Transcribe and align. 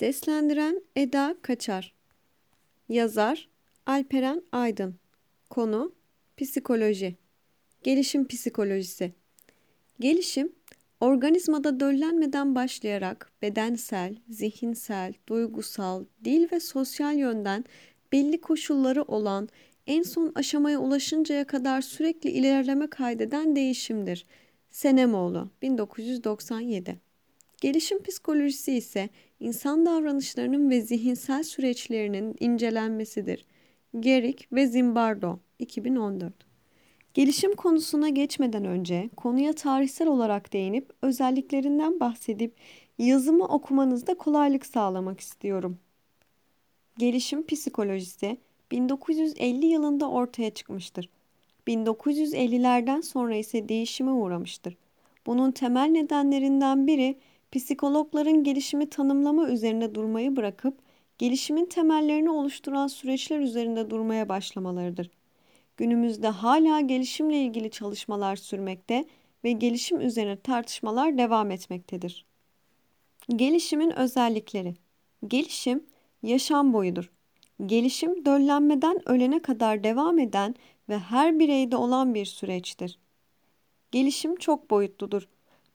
Seslendiren 0.00 0.82
Eda 0.96 1.36
Kaçar. 1.42 1.94
Yazar 2.88 3.48
Alperen 3.86 4.42
Aydın. 4.52 4.94
Konu 5.50 5.92
Psikoloji. 6.36 7.16
Gelişim 7.82 8.28
psikolojisi. 8.28 9.12
Gelişim, 9.98 10.52
organizmada 11.00 11.80
döllenmeden 11.80 12.54
başlayarak 12.54 13.32
bedensel, 13.42 14.16
zihinsel, 14.28 15.12
duygusal, 15.28 16.04
dil 16.24 16.52
ve 16.52 16.60
sosyal 16.60 17.16
yönden 17.16 17.64
belli 18.12 18.40
koşulları 18.40 19.02
olan 19.02 19.48
en 19.86 20.02
son 20.02 20.32
aşamaya 20.34 20.78
ulaşıncaya 20.78 21.46
kadar 21.46 21.80
sürekli 21.80 22.30
ilerleme 22.30 22.86
kaydeden 22.86 23.56
değişimdir. 23.56 24.26
Senemoğlu 24.70 25.50
1997 25.62 27.09
Gelişim 27.60 28.02
psikolojisi 28.02 28.72
ise 28.72 29.08
insan 29.40 29.86
davranışlarının 29.86 30.70
ve 30.70 30.80
zihinsel 30.80 31.42
süreçlerinin 31.42 32.34
incelenmesidir. 32.40 33.46
Gerik 34.00 34.52
ve 34.52 34.66
Zimbardo 34.66 35.38
2014 35.58 36.32
Gelişim 37.14 37.56
konusuna 37.56 38.08
geçmeden 38.08 38.64
önce 38.64 39.10
konuya 39.16 39.52
tarihsel 39.52 40.08
olarak 40.08 40.52
değinip 40.52 40.90
özelliklerinden 41.02 42.00
bahsedip 42.00 42.54
yazımı 42.98 43.44
okumanızda 43.44 44.14
kolaylık 44.14 44.66
sağlamak 44.66 45.20
istiyorum. 45.20 45.78
Gelişim 46.98 47.46
psikolojisi 47.46 48.38
1950 48.70 49.66
yılında 49.66 50.10
ortaya 50.10 50.50
çıkmıştır. 50.50 51.08
1950'lerden 51.68 53.00
sonra 53.00 53.36
ise 53.36 53.68
değişime 53.68 54.10
uğramıştır. 54.10 54.76
Bunun 55.26 55.52
temel 55.52 55.88
nedenlerinden 55.88 56.86
biri 56.86 57.16
psikologların 57.52 58.44
gelişimi 58.44 58.90
tanımlama 58.90 59.48
üzerine 59.48 59.94
durmayı 59.94 60.36
bırakıp 60.36 60.78
gelişimin 61.18 61.66
temellerini 61.66 62.30
oluşturan 62.30 62.86
süreçler 62.86 63.40
üzerinde 63.40 63.90
durmaya 63.90 64.28
başlamalarıdır. 64.28 65.10
Günümüzde 65.76 66.28
hala 66.28 66.80
gelişimle 66.80 67.42
ilgili 67.42 67.70
çalışmalar 67.70 68.36
sürmekte 68.36 69.04
ve 69.44 69.52
gelişim 69.52 70.00
üzerine 70.00 70.36
tartışmalar 70.36 71.18
devam 71.18 71.50
etmektedir. 71.50 72.26
Gelişimin 73.36 73.90
özellikleri 73.90 74.74
Gelişim 75.28 75.86
yaşam 76.22 76.72
boyudur. 76.72 77.10
Gelişim 77.66 78.24
döllenmeden 78.24 79.08
ölene 79.08 79.42
kadar 79.42 79.84
devam 79.84 80.18
eden 80.18 80.54
ve 80.88 80.98
her 80.98 81.38
bireyde 81.38 81.76
olan 81.76 82.14
bir 82.14 82.24
süreçtir. 82.24 82.98
Gelişim 83.90 84.36
çok 84.36 84.70
boyutludur. 84.70 85.28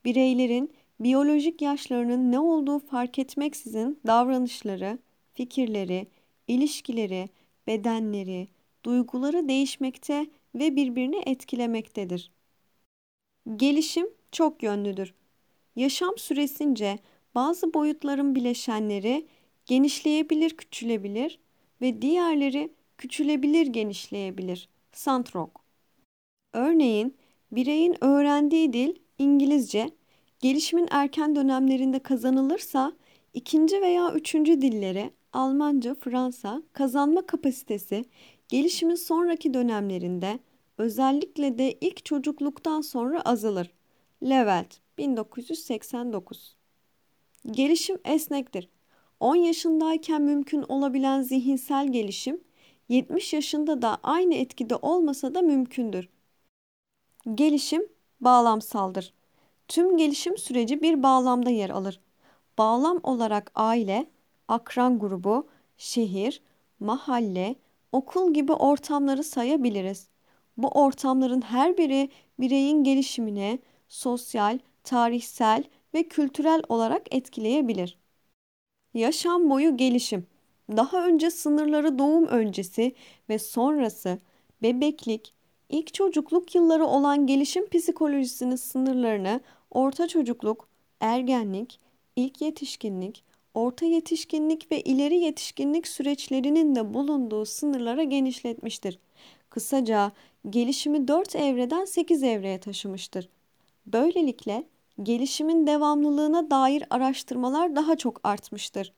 Bireylerin 0.05 0.73
biyolojik 0.99 1.61
yaşlarının 1.61 2.31
ne 2.31 2.39
olduğu 2.39 2.79
fark 2.79 3.19
etmeksizin 3.19 3.99
davranışları, 4.07 4.99
fikirleri, 5.33 6.07
ilişkileri, 6.47 7.29
bedenleri, 7.67 8.47
duyguları 8.85 9.49
değişmekte 9.49 10.27
ve 10.55 10.75
birbirini 10.75 11.23
etkilemektedir. 11.25 12.31
Gelişim 13.55 14.07
çok 14.31 14.63
yönlüdür. 14.63 15.13
Yaşam 15.75 16.17
süresince 16.17 16.99
bazı 17.35 17.73
boyutların 17.73 18.35
bileşenleri 18.35 19.27
genişleyebilir, 19.65 20.57
küçülebilir 20.57 21.39
ve 21.81 22.01
diğerleri 22.01 22.73
küçülebilir, 22.97 23.67
genişleyebilir. 23.67 24.69
Santrok. 24.91 25.61
Örneğin 26.53 27.17
bireyin 27.51 28.03
öğrendiği 28.03 28.73
dil 28.73 28.95
İngilizce 29.19 29.89
gelişimin 30.45 30.87
erken 30.91 31.35
dönemlerinde 31.35 31.99
kazanılırsa 31.99 32.93
ikinci 33.33 33.81
veya 33.81 34.13
üçüncü 34.13 34.61
dilleri 34.61 35.11
Almanca, 35.33 35.95
Fransa 35.95 36.61
kazanma 36.73 37.25
kapasitesi 37.25 38.05
gelişimin 38.47 38.95
sonraki 38.95 39.53
dönemlerinde 39.53 40.39
özellikle 40.77 41.57
de 41.57 41.73
ilk 41.81 42.05
çocukluktan 42.05 42.81
sonra 42.81 43.21
azalır. 43.21 43.73
Levelt 44.23 44.75
1989 44.97 46.55
Gelişim 47.51 47.97
esnektir. 48.05 48.69
10 49.19 49.35
yaşındayken 49.35 50.21
mümkün 50.21 50.61
olabilen 50.61 51.21
zihinsel 51.21 51.91
gelişim 51.91 52.43
70 52.89 53.33
yaşında 53.33 53.81
da 53.81 53.97
aynı 54.03 54.35
etkide 54.35 54.75
olmasa 54.75 55.35
da 55.35 55.41
mümkündür. 55.41 56.09
Gelişim 57.35 57.87
bağlamsaldır. 58.21 59.13
Tüm 59.67 59.97
gelişim 59.97 60.37
süreci 60.37 60.81
bir 60.81 61.03
bağlamda 61.03 61.49
yer 61.49 61.69
alır. 61.69 61.99
Bağlam 62.57 62.99
olarak 63.03 63.51
aile, 63.55 64.05
akran 64.47 64.99
grubu, 64.99 65.47
şehir, 65.77 66.41
mahalle, 66.79 67.55
okul 67.91 68.33
gibi 68.33 68.53
ortamları 68.53 69.23
sayabiliriz. 69.23 70.09
Bu 70.57 70.67
ortamların 70.67 71.41
her 71.41 71.77
biri 71.77 72.09
bireyin 72.39 72.83
gelişimine 72.83 73.59
sosyal, 73.87 74.59
tarihsel 74.83 75.63
ve 75.93 76.07
kültürel 76.07 76.61
olarak 76.69 77.15
etkileyebilir. 77.15 77.97
Yaşam 78.93 79.49
boyu 79.49 79.77
gelişim. 79.77 80.27
Daha 80.69 81.07
önce 81.07 81.31
sınırları 81.31 81.99
doğum 81.99 82.27
öncesi 82.27 82.95
ve 83.29 83.39
sonrası, 83.39 84.19
bebeklik, 84.61 85.34
ilk 85.69 85.93
çocukluk 85.93 86.55
yılları 86.55 86.85
olan 86.85 87.27
gelişim 87.27 87.69
psikolojisinin 87.69 88.55
sınırlarını 88.55 89.41
orta 89.71 90.07
çocukluk, 90.07 90.67
ergenlik, 90.99 91.79
ilk 92.15 92.41
yetişkinlik, 92.41 93.23
orta 93.53 93.85
yetişkinlik 93.85 94.71
ve 94.71 94.81
ileri 94.81 95.15
yetişkinlik 95.15 95.87
süreçlerinin 95.87 96.75
de 96.75 96.93
bulunduğu 96.93 97.45
sınırlara 97.45 98.03
genişletmiştir. 98.03 98.99
Kısaca 99.49 100.11
gelişimi 100.49 101.07
4 101.07 101.35
evreden 101.35 101.85
8 101.85 102.23
evreye 102.23 102.59
taşımıştır. 102.59 103.29
Böylelikle 103.85 104.63
gelişimin 105.03 105.67
devamlılığına 105.67 106.51
dair 106.51 106.83
araştırmalar 106.89 107.75
daha 107.75 107.95
çok 107.97 108.19
artmıştır. 108.23 108.93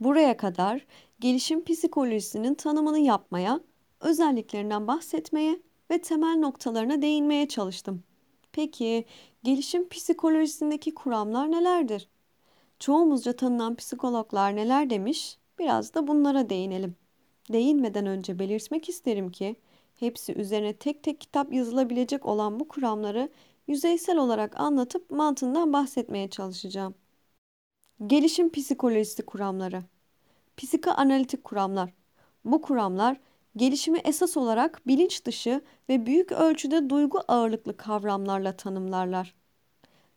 Buraya 0.00 0.36
kadar 0.36 0.86
gelişim 1.20 1.64
psikolojisinin 1.64 2.54
tanımını 2.54 2.98
yapmaya, 2.98 3.60
özelliklerinden 4.00 4.86
bahsetmeye 4.86 5.60
ve 5.90 6.00
temel 6.00 6.36
noktalarına 6.36 7.02
değinmeye 7.02 7.48
çalıştım. 7.48 8.02
Peki 8.52 9.04
gelişim 9.44 9.88
psikolojisindeki 9.88 10.94
kuramlar 10.94 11.50
nelerdir? 11.50 12.08
Çoğumuzca 12.78 13.32
tanınan 13.32 13.76
psikologlar 13.76 14.56
neler 14.56 14.90
demiş? 14.90 15.38
Biraz 15.58 15.94
da 15.94 16.06
bunlara 16.06 16.50
değinelim. 16.50 16.96
Değinmeden 17.52 18.06
önce 18.06 18.38
belirtmek 18.38 18.88
isterim 18.88 19.30
ki 19.30 19.56
hepsi 19.94 20.34
üzerine 20.34 20.72
tek 20.72 21.02
tek 21.02 21.20
kitap 21.20 21.52
yazılabilecek 21.52 22.26
olan 22.26 22.60
bu 22.60 22.68
kuramları 22.68 23.28
yüzeysel 23.66 24.18
olarak 24.18 24.60
anlatıp 24.60 25.10
mantığından 25.10 25.72
bahsetmeye 25.72 26.30
çalışacağım. 26.30 26.94
Gelişim 28.06 28.52
psikolojisi 28.52 29.26
kuramları. 29.26 29.82
Psikoanalitik 30.56 31.44
kuramlar. 31.44 31.92
Bu 32.44 32.62
kuramlar 32.62 33.20
gelişimi 33.56 33.98
esas 33.98 34.36
olarak 34.36 34.82
bilinç 34.86 35.24
dışı 35.24 35.60
ve 35.88 36.06
büyük 36.06 36.32
ölçüde 36.32 36.90
duygu 36.90 37.18
ağırlıklı 37.28 37.76
kavramlarla 37.76 38.56
tanımlarlar. 38.56 39.34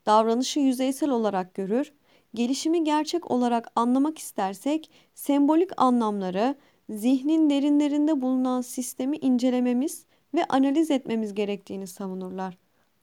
Davranışı 0.05 0.59
yüzeysel 0.59 1.09
olarak 1.09 1.53
görür, 1.53 1.93
gelişimi 2.33 2.83
gerçek 2.83 3.31
olarak 3.31 3.71
anlamak 3.75 4.17
istersek 4.17 4.91
sembolik 5.15 5.81
anlamları, 5.81 6.55
zihnin 6.89 7.49
derinlerinde 7.49 8.21
bulunan 8.21 8.61
sistemi 8.61 9.17
incelememiz 9.17 10.05
ve 10.33 10.45
analiz 10.45 10.91
etmemiz 10.91 11.33
gerektiğini 11.33 11.87
savunurlar. 11.87 12.57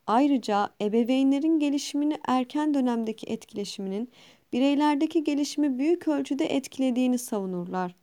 Ayrıca 0.07 0.69
ebeveynlerin 0.81 1.59
gelişimini 1.59 2.17
erken 2.27 2.73
dönemdeki 2.73 3.27
etkileşiminin 3.27 4.09
bireylerdeki 4.53 5.23
gelişimi 5.23 5.79
büyük 5.79 6.07
ölçüde 6.07 6.45
etkilediğini 6.45 7.17
savunurlar. 7.17 7.95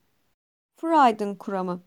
Freud'un 0.76 1.34
kuramı 1.34 1.82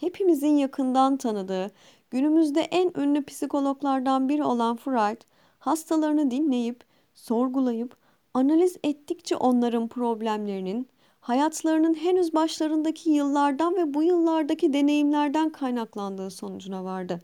Hepimizin 0.00 0.56
yakından 0.56 1.16
tanıdığı, 1.16 1.70
günümüzde 2.10 2.60
en 2.60 2.92
ünlü 2.96 3.24
psikologlardan 3.24 4.28
biri 4.28 4.44
olan 4.44 4.76
Freud, 4.76 5.20
hastalarını 5.58 6.30
dinleyip, 6.30 6.84
sorgulayıp, 7.14 7.96
analiz 8.34 8.76
ettikçe 8.84 9.36
onların 9.36 9.88
problemlerinin, 9.88 10.88
hayatlarının 11.20 11.94
henüz 11.94 12.34
başlarındaki 12.34 13.10
yıllardan 13.10 13.76
ve 13.76 13.94
bu 13.94 14.02
yıllardaki 14.02 14.72
deneyimlerden 14.72 15.50
kaynaklandığı 15.50 16.30
sonucuna 16.30 16.84
vardı. 16.84 17.20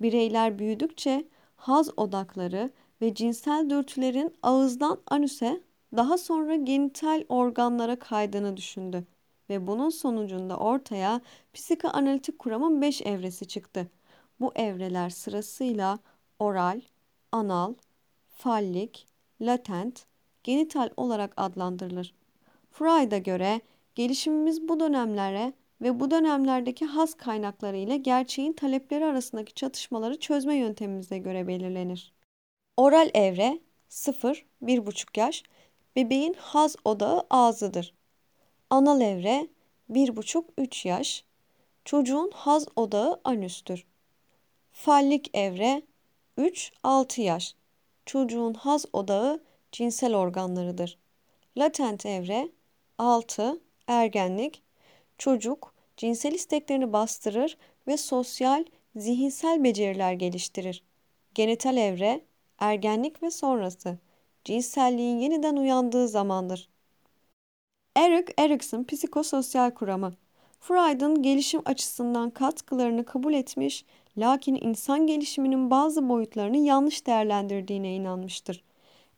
Bireyler 0.00 0.58
büyüdükçe 0.58 1.24
haz 1.56 1.98
odakları 1.98 2.70
ve 3.00 3.14
cinsel 3.14 3.70
dürtülerin 3.70 4.34
ağızdan 4.42 4.98
anüse, 5.06 5.60
daha 5.96 6.18
sonra 6.18 6.56
genital 6.56 7.24
organlara 7.28 7.98
kaydığını 7.98 8.56
düşündü 8.56 9.04
ve 9.50 9.66
bunun 9.66 9.90
sonucunda 9.90 10.56
ortaya 10.56 11.20
psikoanalitik 11.54 12.38
kuramın 12.38 12.82
5 12.82 13.02
evresi 13.02 13.48
çıktı. 13.48 13.88
Bu 14.40 14.52
evreler 14.54 15.10
sırasıyla 15.10 15.98
oral, 16.38 16.80
anal, 17.32 17.74
fallik, 18.28 19.06
latent, 19.40 20.06
genital 20.42 20.90
olarak 20.96 21.32
adlandırılır. 21.36 22.14
Freud'a 22.70 23.18
göre 23.18 23.60
gelişimimiz 23.94 24.68
bu 24.68 24.80
dönemlere 24.80 25.52
ve 25.82 26.00
bu 26.00 26.10
dönemlerdeki 26.10 26.84
haz 26.84 27.14
kaynakları 27.14 27.76
ile 27.76 27.96
gerçeğin 27.96 28.52
talepleri 28.52 29.04
arasındaki 29.04 29.54
çatışmaları 29.54 30.20
çözme 30.20 30.54
yöntemimize 30.54 31.18
göre 31.18 31.46
belirlenir. 31.46 32.12
Oral 32.76 33.10
evre 33.14 33.60
0-1,5 33.90 35.18
yaş 35.20 35.42
bebeğin 35.96 36.34
haz 36.38 36.76
odağı 36.84 37.26
ağzıdır. 37.30 37.94
Anal 38.70 39.00
evre 39.00 39.48
1,5-3 39.90 40.88
yaş 40.88 41.24
çocuğun 41.84 42.30
haz 42.34 42.66
odağı 42.76 43.20
anüstür. 43.24 43.86
Fallik 44.72 45.30
evre 45.34 45.82
3-6 46.38 47.20
yaş 47.20 47.54
çocuğun 48.06 48.54
haz 48.54 48.86
odağı 48.92 49.42
cinsel 49.72 50.16
organlarıdır. 50.16 50.98
Latent 51.56 52.06
evre 52.06 52.48
6 52.98 53.60
ergenlik 53.86 54.62
çocuk 55.18 55.74
cinsel 55.96 56.32
isteklerini 56.32 56.92
bastırır 56.92 57.58
ve 57.86 57.96
sosyal, 57.96 58.64
zihinsel 58.96 59.64
beceriler 59.64 60.12
geliştirir. 60.12 60.82
Genital 61.34 61.76
evre 61.76 62.20
ergenlik 62.58 63.22
ve 63.22 63.30
sonrası 63.30 63.98
cinselliğin 64.44 65.18
yeniden 65.18 65.56
uyandığı 65.56 66.08
zamandır. 66.08 66.68
Eric 67.96 68.32
Erikson 68.38 68.84
psikososyal 68.84 69.70
kuramı 69.70 70.12
Freud'un 70.60 71.22
gelişim 71.22 71.62
açısından 71.64 72.30
katkılarını 72.30 73.04
kabul 73.04 73.34
etmiş 73.34 73.84
lakin 74.18 74.58
insan 74.62 75.06
gelişiminin 75.06 75.70
bazı 75.70 76.08
boyutlarını 76.08 76.56
yanlış 76.56 77.06
değerlendirdiğine 77.06 77.94
inanmıştır. 77.94 78.64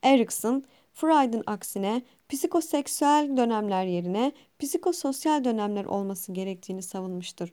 Erikson, 0.02 0.64
Freud'un 0.92 1.42
aksine 1.46 2.02
psikoseksüel 2.28 3.36
dönemler 3.36 3.84
yerine 3.84 4.32
psikososyal 4.58 5.44
dönemler 5.44 5.84
olması 5.84 6.32
gerektiğini 6.32 6.82
savunmuştur. 6.82 7.48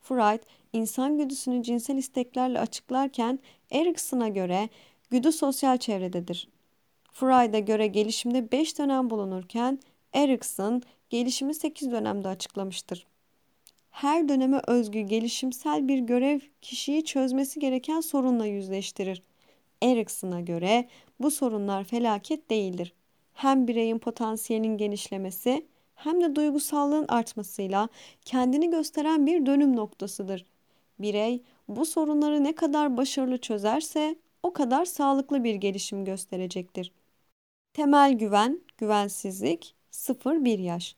Freud, 0.00 0.42
insan 0.72 1.18
güdüsünü 1.18 1.62
cinsel 1.62 1.96
isteklerle 1.96 2.60
açıklarken 2.60 3.38
Erikson'a 3.70 4.28
göre 4.28 4.68
güdü 5.10 5.32
sosyal 5.32 5.78
çevrededir. 5.78 6.48
Freud'a 7.12 7.58
göre 7.58 7.86
gelişimde 7.86 8.52
5 8.52 8.78
dönem 8.78 9.10
bulunurken 9.10 9.78
Erikson 10.16 10.82
gelişimi 11.10 11.54
8 11.54 11.90
dönemde 11.90 12.28
açıklamıştır. 12.28 13.06
Her 13.90 14.28
döneme 14.28 14.60
özgü 14.66 15.00
gelişimsel 15.00 15.88
bir 15.88 15.98
görev 15.98 16.40
kişiyi 16.62 17.04
çözmesi 17.04 17.60
gereken 17.60 18.00
sorunla 18.00 18.46
yüzleştirir. 18.46 19.22
Erikson'a 19.82 20.40
göre 20.40 20.88
bu 21.20 21.30
sorunlar 21.30 21.84
felaket 21.84 22.50
değildir. 22.50 22.92
Hem 23.34 23.68
bireyin 23.68 23.98
potansiyelinin 23.98 24.76
genişlemesi 24.76 25.66
hem 25.94 26.20
de 26.20 26.36
duygusallığın 26.36 27.04
artmasıyla 27.08 27.88
kendini 28.24 28.70
gösteren 28.70 29.26
bir 29.26 29.46
dönüm 29.46 29.76
noktasıdır. 29.76 30.44
Birey 30.98 31.42
bu 31.68 31.86
sorunları 31.86 32.44
ne 32.44 32.54
kadar 32.54 32.96
başarılı 32.96 33.38
çözerse 33.38 34.16
o 34.42 34.52
kadar 34.52 34.84
sağlıklı 34.84 35.44
bir 35.44 35.54
gelişim 35.54 36.04
gösterecektir. 36.04 36.92
Temel 37.72 38.12
güven, 38.12 38.60
güvensizlik 38.78 39.75
0-1 39.96 40.62
yaş. 40.62 40.96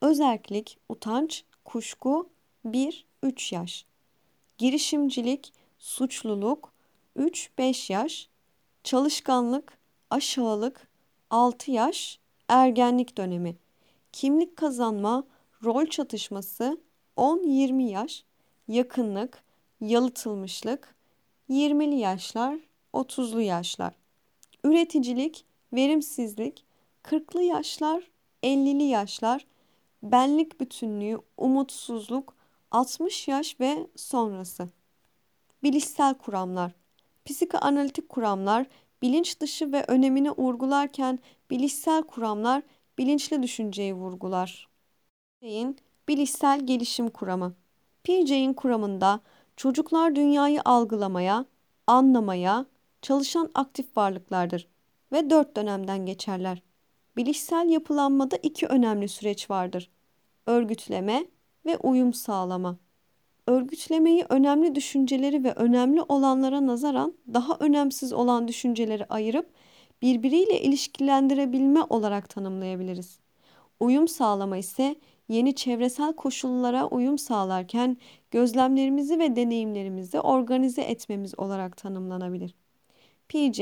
Özerklik, 0.00 0.78
utanç, 0.88 1.44
kuşku 1.64 2.28
1-3 2.66 3.54
yaş. 3.54 3.86
Girişimcilik, 4.58 5.52
suçluluk 5.78 6.72
3-5 7.16 7.92
yaş. 7.92 8.28
Çalışkanlık, 8.84 9.78
aşağılık 10.10 10.88
6 11.30 11.70
yaş. 11.70 12.18
Ergenlik 12.48 13.18
dönemi. 13.18 13.56
Kimlik 14.12 14.56
kazanma, 14.56 15.24
rol 15.64 15.86
çatışması 15.86 16.78
10-20 17.16 17.82
yaş. 17.82 18.24
Yakınlık, 18.68 19.44
yalıtılmışlık 19.80 20.94
20'li 21.50 21.96
yaşlar, 21.98 22.58
30'lu 22.94 23.40
yaşlar. 23.40 23.94
Üreticilik, 24.64 25.44
verimsizlik 25.72 26.64
40'lı 27.02 27.42
yaşlar, 27.42 28.10
50'li 28.44 28.82
yaşlar, 28.82 29.46
benlik 30.02 30.60
bütünlüğü, 30.60 31.18
umutsuzluk 31.36 32.34
60 32.70 33.28
yaş 33.28 33.60
ve 33.60 33.86
sonrası. 33.96 34.68
Bilişsel 35.62 36.14
kuramlar, 36.14 36.72
psikoanalitik 37.24 38.08
kuramlar 38.08 38.66
bilinç 39.02 39.40
dışı 39.40 39.72
ve 39.72 39.84
önemini 39.88 40.30
vurgularken 40.30 41.18
bilişsel 41.50 42.02
kuramlar 42.02 42.62
bilinçli 42.98 43.42
düşünceyi 43.42 43.94
vurgular. 43.94 44.68
Piaget'in 45.40 45.78
bilişsel 46.08 46.66
gelişim 46.66 47.10
kuramı. 47.10 47.54
Piaget'in 48.04 48.52
kuramında 48.52 49.20
çocuklar 49.56 50.16
dünyayı 50.16 50.60
algılamaya, 50.64 51.44
anlamaya, 51.86 52.66
çalışan 53.02 53.50
aktif 53.54 53.96
varlıklardır 53.96 54.68
ve 55.12 55.30
dört 55.30 55.56
dönemden 55.56 56.06
geçerler. 56.06 56.62
Bilişsel 57.16 57.68
yapılanmada 57.68 58.36
iki 58.42 58.66
önemli 58.66 59.08
süreç 59.08 59.50
vardır. 59.50 59.90
Örgütleme 60.46 61.26
ve 61.66 61.76
uyum 61.76 62.12
sağlama. 62.12 62.76
Örgütlemeyi 63.46 64.24
önemli 64.28 64.74
düşünceleri 64.74 65.44
ve 65.44 65.52
önemli 65.52 66.02
olanlara 66.02 66.66
nazaran 66.66 67.14
daha 67.34 67.56
önemsiz 67.60 68.12
olan 68.12 68.48
düşünceleri 68.48 69.04
ayırıp 69.04 69.50
birbiriyle 70.02 70.60
ilişkilendirebilme 70.60 71.82
olarak 71.82 72.28
tanımlayabiliriz. 72.28 73.18
Uyum 73.80 74.08
sağlama 74.08 74.56
ise 74.56 74.96
yeni 75.28 75.54
çevresel 75.54 76.12
koşullara 76.12 76.86
uyum 76.86 77.18
sağlarken 77.18 77.96
gözlemlerimizi 78.30 79.18
ve 79.18 79.36
deneyimlerimizi 79.36 80.20
organize 80.20 80.82
etmemiz 80.82 81.38
olarak 81.38 81.76
tanımlanabilir. 81.76 82.54
PJ, 83.28 83.60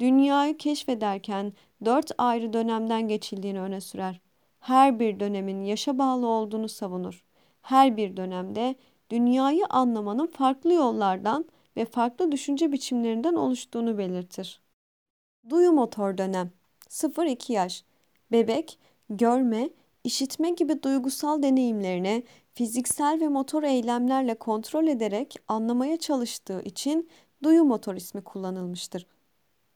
dünyayı 0.00 0.56
keşfederken 0.56 1.52
dört 1.84 2.10
ayrı 2.18 2.52
dönemden 2.52 3.08
geçildiğini 3.08 3.60
öne 3.60 3.80
sürer. 3.80 4.20
Her 4.60 4.98
bir 5.00 5.20
dönemin 5.20 5.62
yaşa 5.62 5.98
bağlı 5.98 6.26
olduğunu 6.26 6.68
savunur. 6.68 7.24
Her 7.62 7.96
bir 7.96 8.16
dönemde 8.16 8.74
dünyayı 9.10 9.66
anlamanın 9.70 10.26
farklı 10.26 10.72
yollardan 10.72 11.44
ve 11.76 11.84
farklı 11.84 12.32
düşünce 12.32 12.72
biçimlerinden 12.72 13.34
oluştuğunu 13.34 13.98
belirtir. 13.98 14.60
Duyu 15.50 15.72
motor 15.72 16.18
dönem 16.18 16.50
0-2 16.88 17.52
yaş 17.52 17.84
Bebek, 18.32 18.78
görme, 19.10 19.70
işitme 20.04 20.50
gibi 20.50 20.82
duygusal 20.82 21.42
deneyimlerini 21.42 22.24
fiziksel 22.54 23.20
ve 23.20 23.28
motor 23.28 23.62
eylemlerle 23.62 24.34
kontrol 24.34 24.86
ederek 24.86 25.36
anlamaya 25.48 25.96
çalıştığı 25.96 26.62
için 26.62 27.10
duyu 27.42 27.64
motor 27.64 27.94
ismi 27.94 28.24
kullanılmıştır. 28.24 29.06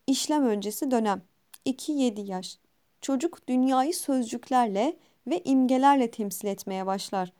İşlem 0.06 0.46
öncesi 0.46 0.90
dönem 0.90 1.22
2-7 1.66 2.30
yaş. 2.30 2.58
Çocuk 3.00 3.48
dünyayı 3.48 3.94
sözcüklerle 3.94 4.96
ve 5.26 5.42
imgelerle 5.44 6.10
temsil 6.10 6.48
etmeye 6.48 6.86
başlar. 6.86 7.32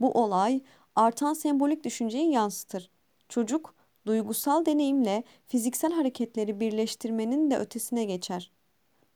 Bu 0.00 0.12
olay 0.12 0.60
artan 0.96 1.34
sembolik 1.34 1.84
düşünceyi 1.84 2.30
yansıtır. 2.30 2.90
Çocuk 3.28 3.74
duygusal 4.06 4.66
deneyimle 4.66 5.24
fiziksel 5.46 5.92
hareketleri 5.92 6.60
birleştirmenin 6.60 7.50
de 7.50 7.58
ötesine 7.58 8.04
geçer. 8.04 8.52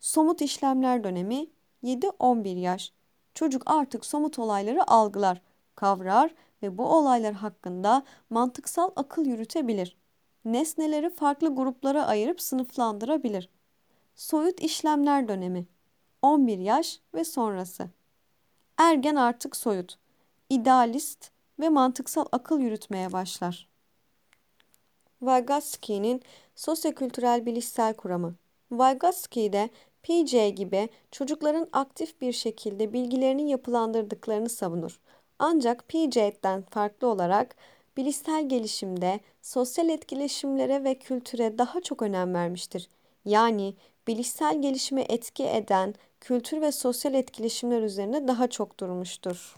Somut 0.01 0.43
işlemler 0.43 1.05
dönemi 1.05 1.47
7-11 1.83 2.59
yaş. 2.59 2.93
Çocuk 3.35 3.63
artık 3.67 4.07
somut 4.07 4.39
olayları 4.39 4.91
algılar, 4.91 5.43
kavrar 5.75 6.35
ve 6.63 6.79
bu 6.79 6.85
olaylar 6.87 7.35
hakkında 7.35 8.03
mantıksal 8.31 8.91
akıl 8.97 9.25
yürütebilir. 9.25 9.97
Nesneleri 10.45 11.11
farklı 11.11 11.55
gruplara 11.55 12.07
ayırıp 12.07 12.41
sınıflandırabilir. 12.41 13.49
Soyut 14.15 14.61
işlemler 14.61 15.29
dönemi 15.29 15.67
11 16.23 16.59
yaş 16.59 17.01
ve 17.15 17.25
sonrası. 17.25 17.91
Ergen 18.79 19.17
artık 19.17 19.57
soyut, 19.57 19.99
idealist 20.51 21.31
ve 21.61 21.69
mantıksal 21.69 22.27
akıl 22.33 22.61
yürütmeye 22.61 23.13
başlar. 23.13 23.69
Vygotsky'nin 25.23 26.23
sosyokültürel 26.55 27.47
bilişsel 27.47 27.95
kuramı. 27.95 28.35
Vygotsky'de 28.73 29.71
PJ 30.03 30.55
gibi 30.57 30.89
çocukların 31.11 31.69
aktif 31.73 32.21
bir 32.21 32.33
şekilde 32.33 32.93
bilgilerini 32.93 33.51
yapılandırdıklarını 33.51 34.49
savunur. 34.49 35.01
Ancak 35.39 35.89
PJ'den 35.89 36.63
farklı 36.63 37.09
olarak 37.09 37.57
bilişsel 37.97 38.49
gelişimde 38.49 39.21
sosyal 39.43 39.89
etkileşimlere 39.89 40.85
ve 40.85 40.95
kültüre 40.95 41.59
daha 41.59 41.81
çok 41.81 42.03
önem 42.03 42.35
vermiştir. 42.35 42.89
Yani 43.25 43.75
bilişsel 44.07 44.63
gelişime 44.63 45.07
etki 45.09 45.45
eden 45.45 45.95
kültür 46.21 46.61
ve 46.61 46.73
sosyal 46.73 47.15
etkileşimler 47.15 47.83
üzerine 47.83 48.29
daha 48.29 48.49
çok 48.49 48.81
durmuştur. 48.81 49.57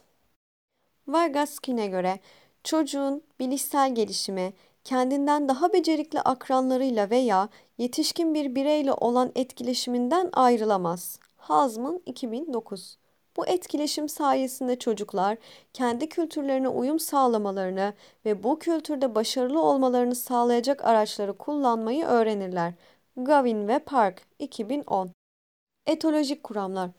Vygotsky'ne 1.08 1.86
göre 1.86 2.20
çocuğun 2.64 3.22
bilişsel 3.40 3.94
gelişimi 3.94 4.52
kendinden 4.84 5.48
daha 5.48 5.72
becerikli 5.72 6.20
akranlarıyla 6.20 7.10
veya 7.10 7.48
yetişkin 7.78 8.34
bir 8.34 8.54
bireyle 8.54 8.92
olan 8.92 9.32
etkileşiminden 9.34 10.30
ayrılamaz. 10.32 11.18
Hazm'ın 11.36 12.02
2009 12.06 12.98
Bu 13.36 13.46
etkileşim 13.46 14.08
sayesinde 14.08 14.78
çocuklar 14.78 15.38
kendi 15.72 16.08
kültürlerine 16.08 16.68
uyum 16.68 17.00
sağlamalarını 17.00 17.94
ve 18.24 18.42
bu 18.42 18.58
kültürde 18.58 19.14
başarılı 19.14 19.62
olmalarını 19.62 20.14
sağlayacak 20.14 20.84
araçları 20.84 21.38
kullanmayı 21.38 22.04
öğrenirler. 22.04 22.72
Gavin 23.16 23.68
ve 23.68 23.78
Park 23.78 24.22
2010 24.38 25.10
Etolojik 25.86 26.44
kuramlar 26.44 26.90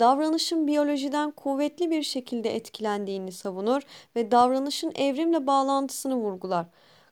davranışın 0.00 0.66
biyolojiden 0.66 1.30
kuvvetli 1.30 1.90
bir 1.90 2.02
şekilde 2.02 2.56
etkilendiğini 2.56 3.32
savunur 3.32 3.82
ve 4.16 4.30
davranışın 4.30 4.92
evrimle 4.94 5.46
bağlantısını 5.46 6.16
vurgular. 6.16 6.66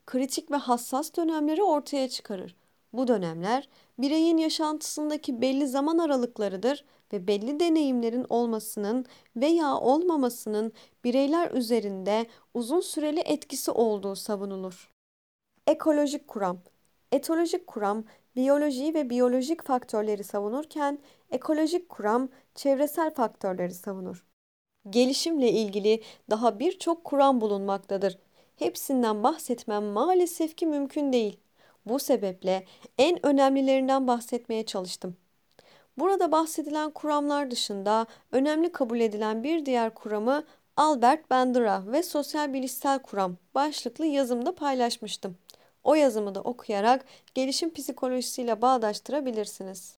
Kritik 0.07 0.50
ve 0.50 0.57
hassas 0.57 1.17
dönemleri 1.17 1.62
ortaya 1.62 2.09
çıkarır. 2.09 2.57
Bu 2.93 3.09
dönemler 3.09 3.69
bireyin 3.99 4.37
yaşantısındaki 4.37 5.43
belli 5.43 5.67
zaman 5.67 5.99
aralıklarıdır 5.99 6.85
ve 7.13 7.27
belli 7.27 7.61
deneyimlerin 7.61 8.27
olmasının 8.29 9.07
veya 9.37 9.75
olmamasının 9.77 10.73
bireyler 11.05 11.51
üzerinde 11.51 12.27
uzun 12.55 12.81
süreli 12.81 13.21
etkisi 13.21 13.71
olduğu 13.71 14.17
savunulur. 14.17 14.91
Ekolojik 15.67 16.29
kuram 16.29 16.59
Etolojik 17.15 17.67
kuram 17.67 18.05
biyolojiyi 18.37 18.95
ve 18.95 19.11
biyolojik 19.11 19.65
faktörleri 19.65 20.25
savunurken 20.25 20.99
ekolojik 21.31 21.89
kuram 21.89 22.29
çevresel 22.55 23.15
faktörleri 23.15 23.75
savunur. 23.75 24.25
Gelişimle 24.91 25.51
ilgili 25.51 26.03
daha 26.31 26.59
birçok 26.59 27.05
kuram 27.05 27.41
bulunmaktadır. 27.41 28.19
Hepsinden 28.57 29.23
bahsetmem 29.23 29.85
maalesef 29.85 30.57
ki 30.57 30.67
mümkün 30.67 31.13
değil. 31.13 31.41
Bu 31.87 31.99
sebeple 31.99 32.65
en 32.99 33.27
önemlilerinden 33.27 34.07
bahsetmeye 34.07 34.67
çalıştım. 34.67 35.17
Burada 35.99 36.33
bahsedilen 36.33 36.91
kuramlar 36.91 37.51
dışında 37.51 38.07
önemli 38.33 38.73
kabul 38.73 39.01
edilen 39.01 39.43
bir 39.43 39.67
diğer 39.67 39.95
kuramı 39.95 40.45
Albert 40.77 41.31
Bandura 41.31 41.83
ve 41.87 42.03
Sosyal 42.03 42.53
Bilişsel 42.53 42.99
Kuram 42.99 43.37
başlıklı 43.55 44.07
yazımda 44.07 44.55
paylaşmıştım. 44.55 45.37
O 45.85 45.95
yazımı 45.95 46.35
da 46.35 46.41
okuyarak 46.41 47.05
gelişim 47.35 47.75
psikolojisiyle 47.75 48.63
bağdaştırabilirsiniz. 48.63 49.93